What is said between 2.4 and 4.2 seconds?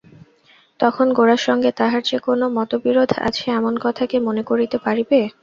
মতবিরোধ আছে এমন কথা কে